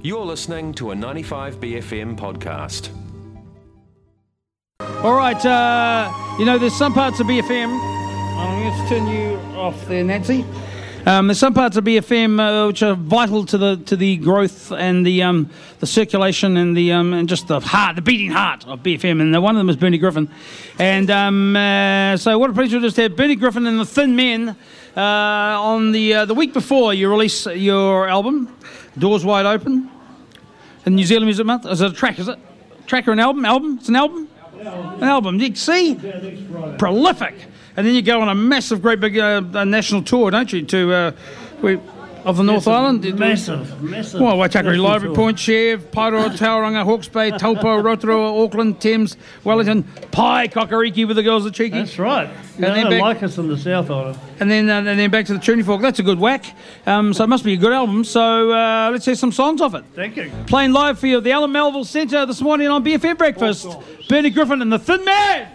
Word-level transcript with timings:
You're 0.00 0.24
listening 0.24 0.74
to 0.74 0.92
a 0.92 0.94
95BFM 0.94 2.16
podcast. 2.16 2.90
All 5.02 5.14
right, 5.16 5.44
uh, 5.44 6.36
you 6.38 6.44
know, 6.44 6.56
there's 6.56 6.76
some 6.76 6.94
parts 6.94 7.18
of 7.18 7.26
BFM. 7.26 7.68
I'm 8.38 8.62
going 8.62 8.72
to 8.72 8.88
turn 8.88 9.06
you 9.08 9.58
off 9.58 9.86
there, 9.86 10.04
Nancy. 10.04 10.44
Um, 11.04 11.26
there's 11.26 11.38
some 11.38 11.54
parts 11.54 11.76
of 11.76 11.84
BFM 11.84 12.38
uh, 12.38 12.66
which 12.66 12.82
are 12.82 12.94
vital 12.94 13.44
to 13.46 13.56
the 13.56 13.76
to 13.86 13.96
the 13.96 14.18
growth 14.18 14.70
and 14.72 15.06
the 15.06 15.22
um, 15.22 15.48
the 15.80 15.86
circulation 15.86 16.56
and 16.56 16.76
the 16.76 16.92
um, 16.92 17.14
and 17.14 17.28
just 17.28 17.48
the 17.48 17.60
heart, 17.60 17.96
the 17.96 18.02
beating 18.02 18.30
heart 18.30 18.66
of 18.66 18.82
BFM. 18.82 19.20
And 19.20 19.42
one 19.42 19.56
of 19.56 19.58
them 19.58 19.70
is 19.70 19.76
Bernie 19.76 19.98
Griffen. 19.98 20.28
And 20.78 21.10
um, 21.10 21.56
uh, 21.56 22.16
so, 22.18 22.38
what 22.38 22.50
a 22.50 22.52
pleasure 22.52 22.78
to 22.78 22.86
just 22.86 22.98
have 22.98 23.16
Bernie 23.16 23.36
Griffen 23.36 23.66
and 23.66 23.80
the 23.80 23.86
Thin 23.86 24.16
Men 24.16 24.54
uh, 24.96 25.00
on 25.00 25.92
the 25.92 26.14
uh, 26.14 26.24
the 26.24 26.34
week 26.34 26.52
before 26.52 26.92
you 26.92 27.08
release 27.08 27.46
your 27.46 28.08
album, 28.08 28.54
Doors 28.98 29.24
Wide 29.24 29.46
Open, 29.46 29.88
in 30.88 30.96
New 30.96 31.04
Zealand 31.04 31.26
Music 31.26 31.44
Month. 31.44 31.66
Is 31.66 31.82
it 31.82 31.92
a 31.92 31.94
track? 31.94 32.18
Is 32.18 32.28
it 32.28 32.38
a 32.38 32.82
track 32.84 33.06
or 33.06 33.12
an 33.12 33.20
album? 33.20 33.44
Album? 33.44 33.76
It's 33.78 33.88
an 33.88 33.96
album. 33.96 34.28
An 34.58 35.04
album. 35.04 35.38
You 35.38 35.54
see, 35.54 35.94
prolific. 36.78 37.34
And 37.76 37.86
then 37.86 37.94
you 37.94 38.02
go 38.02 38.20
on 38.20 38.28
a 38.28 38.34
massive, 38.34 38.82
great 38.82 38.98
big 38.98 39.16
uh, 39.18 39.40
national 39.64 40.02
tour, 40.02 40.30
don't 40.30 40.52
you? 40.52 40.64
To 40.64 40.92
uh, 40.92 41.12
we, 41.62 41.78
of 42.24 42.36
the 42.36 42.42
North 42.42 42.66
Island. 42.68 43.18
Massive, 43.18 43.82
massive. 43.82 44.20
Well, 44.20 44.36
Waitakere, 44.36 44.78
Library. 44.80 45.14
Point, 45.14 45.38
Chev, 45.38 45.90
Paeroa, 45.90 46.28
Tauranga, 46.36 46.84
Hawke's 46.84 47.08
Bay, 47.08 47.30
Taupo, 47.30 47.82
Rotorua, 47.82 48.42
Auckland, 48.44 48.80
Thames, 48.80 49.16
Wellington, 49.44 49.84
Pai, 50.10 50.48
Kokariki 50.48 51.06
with 51.06 51.16
the 51.16 51.22
girls 51.22 51.46
at 51.46 51.54
Cheeky. 51.54 51.78
That's 51.78 51.98
right. 51.98 52.28
And 52.28 52.60
No, 52.60 52.74
then 52.74 52.84
they 52.84 52.90
back- 52.96 53.02
like 53.02 53.22
us 53.22 53.38
in 53.38 53.48
the 53.48 53.56
South 53.56 53.90
Island. 53.90 54.18
And 54.40 54.50
then, 54.50 54.68
uh, 54.68 54.78
and 54.78 54.98
then 54.98 55.10
back 55.10 55.26
to 55.26 55.34
the 55.34 55.38
Tuning 55.40 55.64
Fork. 55.64 55.80
That's 55.82 55.98
a 55.98 56.02
good 56.02 56.18
whack. 56.18 56.44
Um, 56.86 57.12
so 57.14 57.24
it 57.24 57.28
must 57.28 57.44
be 57.44 57.54
a 57.54 57.56
good 57.56 57.72
album. 57.72 58.04
So 58.04 58.52
uh, 58.52 58.90
let's 58.92 59.04
hear 59.04 59.14
some 59.14 59.32
songs 59.32 59.60
off 59.60 59.74
it. 59.74 59.84
Thank 59.94 60.16
you. 60.16 60.30
Playing 60.46 60.72
live 60.72 60.98
for 60.98 61.06
you 61.06 61.18
at 61.18 61.24
the 61.24 61.32
Alan 61.32 61.52
Melville 61.52 61.84
Centre 61.84 62.26
this 62.26 62.40
morning 62.40 62.68
on 62.68 62.84
BFM 62.84 63.16
Breakfast. 63.18 63.66
Bernie 64.08 64.30
Griffen 64.30 64.60
and 64.62 64.72
the 64.72 64.78
Thin 64.78 65.04
Men. 65.04 65.48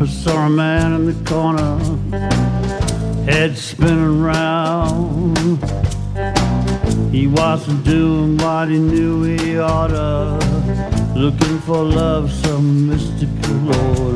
I 0.00 0.06
saw 0.06 0.46
a 0.46 0.48
man 0.48 0.92
in 0.94 1.06
the 1.06 1.14
corner, 1.28 1.76
head 3.24 3.58
spinning 3.58 4.22
round. 4.22 5.58
He 7.10 7.26
wasn't 7.26 7.84
doing 7.84 8.36
what 8.36 8.68
he 8.68 8.78
knew 8.78 9.24
he 9.24 9.58
oughta, 9.58 10.38
looking 11.16 11.58
for 11.62 11.82
love, 11.82 12.30
some 12.30 12.86
mystical 12.88 13.74
or 13.74 14.12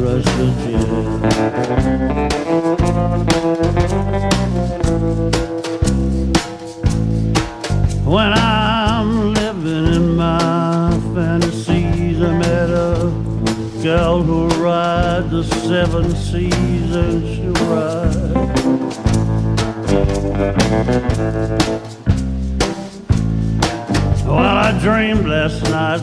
last 25.49 25.63
night 25.71 26.03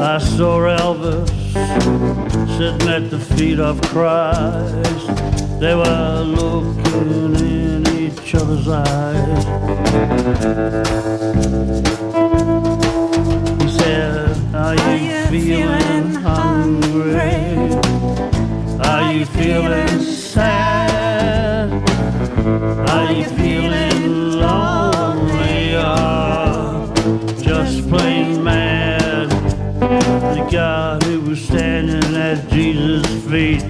I 0.00 0.16
saw 0.16 0.60
Elvis 0.60 1.28
sitting 2.56 2.88
at 2.88 3.10
the 3.10 3.18
feet 3.18 3.60
of 3.60 3.78
Christ. 3.82 5.06
They 5.60 5.74
were 5.74 6.22
looking 6.24 7.34
in 7.34 7.86
each 7.88 8.34
other's 8.34 8.66
eyes. 8.68 10.17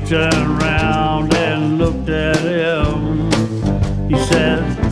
Turned 0.09 0.63
around 0.63 1.35
and 1.35 1.77
looked 1.77 2.09
at 2.09 2.39
him. 2.39 3.31
He 4.09 4.17
said, 4.25 4.88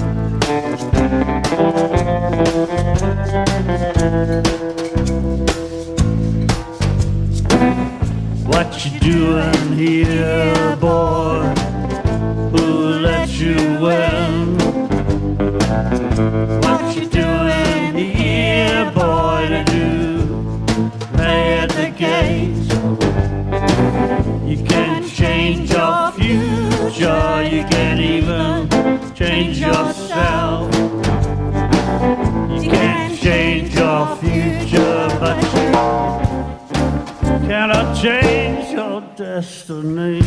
change 38.07 38.71
your 38.71 39.01
destiny. 39.17 40.21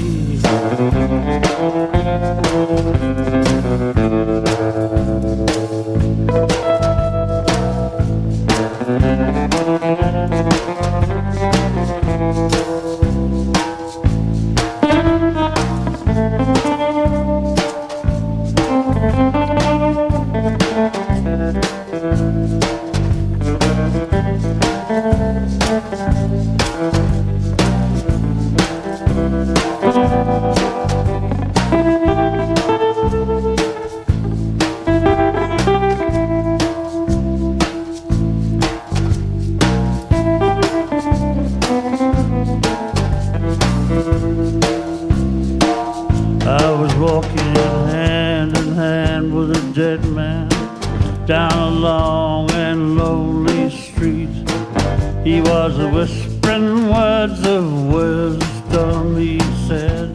down 51.40 51.52
a 51.52 51.70
long 51.70 52.52
and 52.52 52.98
lonely 52.98 53.70
street. 53.70 54.34
He 55.24 55.42
was 55.52 55.74
whispering 55.96 56.90
words 56.96 57.40
of 57.56 57.64
wisdom, 57.98 59.16
he 59.24 59.40
said. 59.68 60.10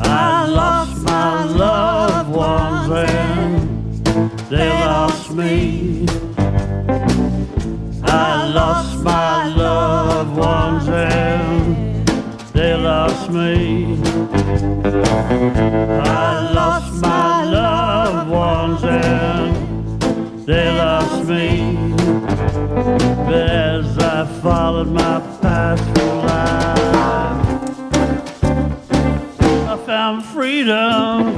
I 0.00 0.46
lost 0.60 0.96
my 1.14 1.44
loved 1.64 2.30
ones 2.48 2.88
and 3.10 4.30
they 4.52 4.70
lost 4.92 5.30
me. 5.40 6.06
I 8.02 8.30
lost 8.60 8.94
my 9.02 9.34
loved 9.64 10.34
ones 10.36 10.88
and 10.88 12.06
they 12.56 12.74
lost 12.74 13.30
me. 13.30 13.54
I 16.24 16.50
lost 16.60 16.77
followed 24.42 24.88
my 24.88 25.20
path 25.42 25.80
through 25.94 26.22
life, 26.22 26.68
I 29.68 29.76
found 29.84 30.24
freedom. 30.24 31.34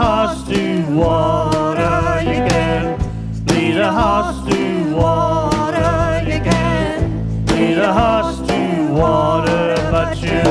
Horse 0.00 0.42
to 0.48 0.82
water. 0.94 2.22
You 2.24 2.40
can 2.48 2.98
lead 3.46 3.76
a 3.76 3.92
horse 3.92 4.40
to 4.48 4.94
water. 4.94 6.22
You 6.24 6.40
can 6.40 7.46
lead 7.48 7.78
a 7.78 7.92
horse 7.92 8.38
to 8.48 8.60
water, 8.94 9.76
but 9.90 10.16
you 10.22 10.42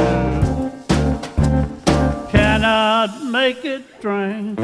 cannot 2.30 3.24
make 3.26 3.66
it 3.66 3.84
drink. 4.00 4.60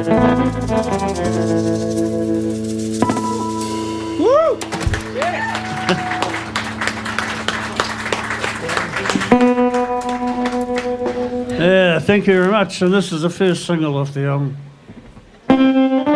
Woo! 4.20 4.58
Yeah, 11.58 11.98
thank 11.98 12.26
you 12.28 12.34
very 12.34 12.52
much. 12.52 12.82
And 12.82 12.94
this 12.94 13.10
is 13.10 13.22
the 13.22 13.30
first 13.30 13.66
single 13.66 13.98
of 13.98 14.14
the 14.14 14.26
album. 14.26 14.56
Well, 15.76 16.15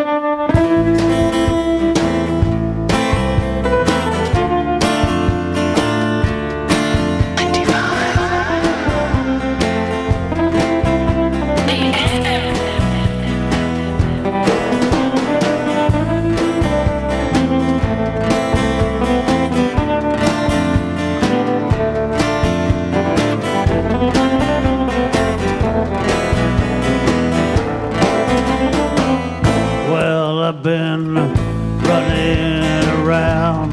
I've 30.50 30.64
been 30.64 31.14
running 31.14 32.88
around, 32.99 33.73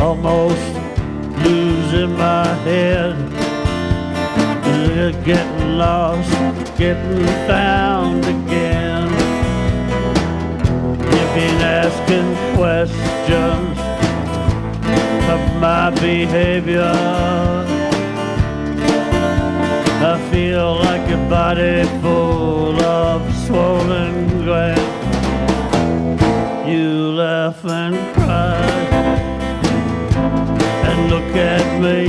almost 0.00 0.56
losing 1.44 2.16
my 2.16 2.46
head. 2.64 3.14
Getting 5.22 5.76
lost, 5.76 6.30
getting 6.78 7.26
found 7.46 8.24
again. 8.24 9.10
You've 11.12 11.34
been 11.36 11.60
asking 11.60 12.56
questions 12.56 13.78
of 15.28 15.60
my 15.60 15.90
behavior. 15.90 16.94
I 20.10 20.30
feel 20.32 20.76
like 20.76 21.06
a 21.10 21.28
body 21.28 21.84
full 22.00 22.80
of 22.82 23.20
swollen 23.44 24.42
glands. 24.46 25.03
You 26.66 27.12
laugh 27.12 27.62
and 27.66 27.94
cry 28.14 28.56
and 30.88 31.10
look 31.10 31.36
at 31.36 31.66
me. 31.78 32.08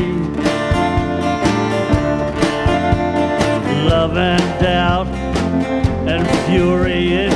Love 3.90 4.16
and 4.16 4.62
doubt 4.62 5.08
and 6.08 6.26
fury 6.46 7.35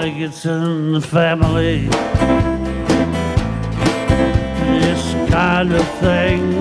think 0.00 0.18
it's 0.18 0.44
in 0.44 0.92
the 0.92 1.00
family. 1.00 1.88
This 4.78 5.30
kind 5.30 5.72
of 5.72 5.88
thing. 6.00 6.52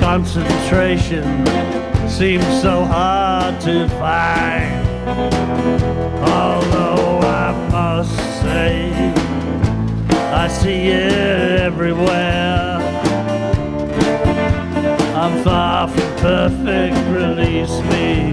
Concentration 0.00 1.46
seems 2.08 2.46
so 2.62 2.84
hard 2.84 3.60
to 3.60 3.88
find. 4.00 4.88
Although 6.30 7.18
I 7.28 7.68
must 7.70 8.16
say, 8.40 8.90
I 10.32 10.48
see 10.48 10.88
it 10.88 11.60
everywhere. 11.60 12.78
I'm 15.14 15.44
far 15.44 15.88
from 15.88 16.16
perfect, 16.16 16.96
release 17.10 17.78
me 17.92 18.32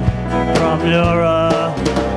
from 0.56 0.88
your. 0.90 1.24
Uh, 1.24 2.17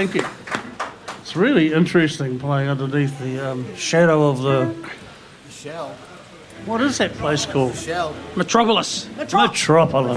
Thank 0.00 0.14
you. 0.14 0.24
It's 1.20 1.36
really 1.36 1.74
interesting 1.74 2.38
playing 2.38 2.70
underneath 2.70 3.18
the 3.18 3.50
um, 3.50 3.76
shadow 3.76 4.30
of 4.30 4.40
the. 4.40 4.74
Shell. 5.50 5.90
What 6.64 6.80
is 6.80 6.96
that 6.96 7.12
place 7.12 7.44
called? 7.44 7.74
Metropolis. 8.34 9.10
Metropolis. 9.18 10.16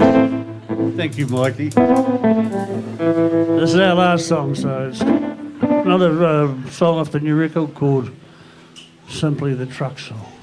Thank 0.96 1.18
you, 1.18 1.26
Mikey. 1.26 1.68
This 1.68 3.74
is 3.74 3.76
our 3.76 3.94
last 3.94 4.26
song, 4.26 4.54
so 4.54 4.88
it's 4.88 5.02
another 5.02 6.24
uh, 6.24 6.70
song 6.70 7.00
off 7.00 7.10
the 7.10 7.20
new 7.20 7.36
record 7.36 7.74
called 7.74 8.10
Simply 9.10 9.52
the 9.52 9.66
Truck 9.66 9.98
Song. 9.98 10.33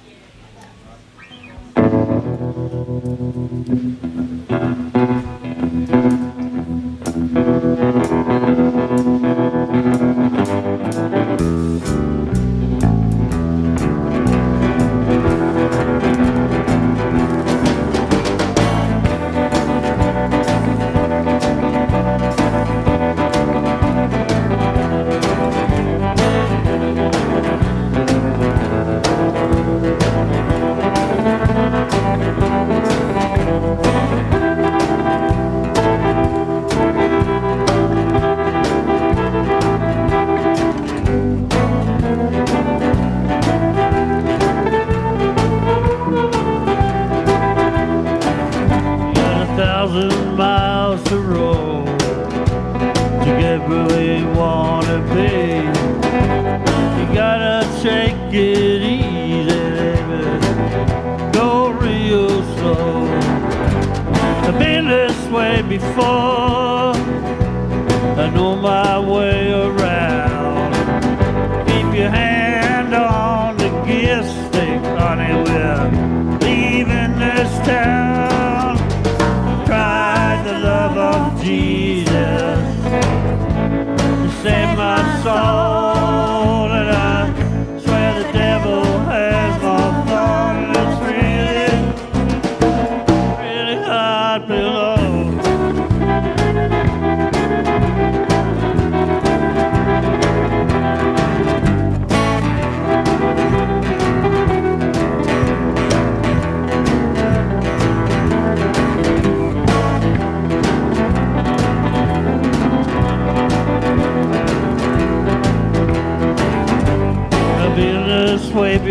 I 68.24 68.30
know 68.30 68.56
my 68.56 69.00
way 69.00 69.52
around. 69.52 69.81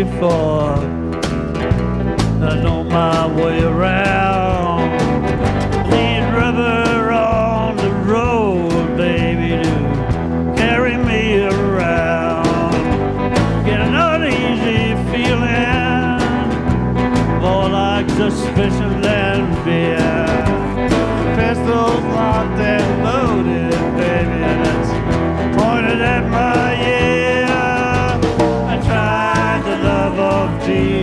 before. 0.03 0.77
I 2.49 2.59
know 2.63 2.83
my 2.83 3.27
way 3.35 3.61
around. 3.61 4.40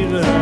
Amen. 0.09 0.38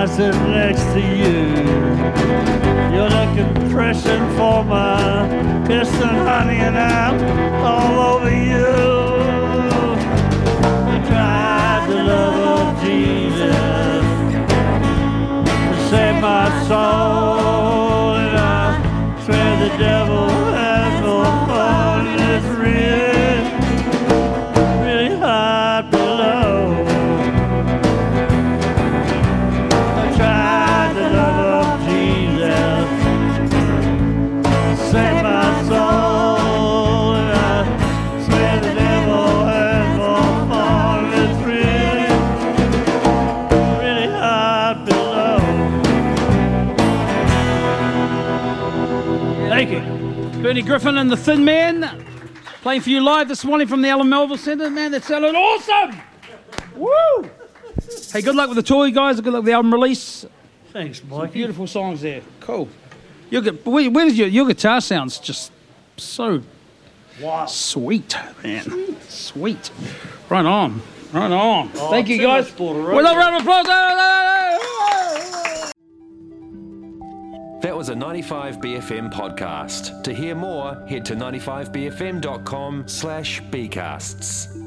I 0.00 0.06
sit 0.06 0.32
next 0.46 0.84
to 0.94 1.00
you. 1.00 1.56
You're 2.94 3.10
the 3.10 3.26
compression 3.36 4.20
for 4.36 4.62
my 4.62 5.26
piston, 5.66 6.08
honey, 6.24 6.58
and 6.58 6.78
I'm 6.78 7.16
all 7.64 8.14
over 8.14 8.30
you. 8.30 8.76
I 10.94 11.02
tried 11.08 11.86
the 11.88 12.00
love 12.04 12.76
of 12.76 12.80
Jesus 12.84 13.56
to 15.66 15.88
save 15.90 16.22
my 16.22 16.46
soul. 16.67 16.67
Bernie 50.48 50.62
Griffen 50.62 50.96
and 50.98 51.10
the 51.12 51.16
Thin 51.18 51.44
Men 51.44 52.02
playing 52.62 52.80
for 52.80 52.88
you 52.88 53.02
live 53.02 53.28
this 53.28 53.44
morning 53.44 53.66
from 53.68 53.82
the 53.82 53.88
Alan 53.90 54.08
Melville 54.08 54.38
Centre. 54.38 54.70
Man, 54.70 54.92
that 54.92 55.04
sounded 55.04 55.34
awesome! 55.34 56.00
Woo! 56.74 57.30
Hey, 58.10 58.22
good 58.22 58.34
luck 58.34 58.48
with 58.48 58.56
the 58.56 58.62
tour, 58.62 58.88
guys. 58.88 59.20
Good 59.20 59.34
luck 59.34 59.40
with 59.42 59.44
the 59.44 59.52
album 59.52 59.74
release. 59.74 60.24
Thanks, 60.72 61.04
Mike. 61.04 61.32
Beautiful 61.32 61.66
songs 61.66 62.00
there. 62.00 62.22
Cool. 62.40 62.66
Your, 63.28 63.42
where, 63.42 63.90
where 63.90 64.06
your, 64.06 64.28
your 64.28 64.46
guitar 64.46 64.80
sounds 64.80 65.18
just 65.18 65.52
so 65.98 66.40
Wow. 67.20 67.44
sweet, 67.44 68.16
man. 68.42 68.96
Sweet. 69.06 69.70
Right 70.30 70.46
on. 70.46 70.80
Right 71.12 71.30
on. 71.30 71.70
Oh, 71.74 71.90
Thank 71.90 72.08
you, 72.08 72.22
guys. 72.22 72.50
With 72.58 72.70
a 72.70 72.72
round 72.82 73.34
of 73.36 73.42
applause. 73.42 73.66
That 77.60 77.76
was 77.76 77.88
a 77.88 77.94
95BFM 77.94 79.12
podcast. 79.12 80.04
To 80.04 80.14
hear 80.14 80.36
more, 80.36 80.76
head 80.86 81.04
to 81.06 81.16
95BFM.com 81.16 82.86
slash 82.86 83.42
bcasts. 83.42 84.57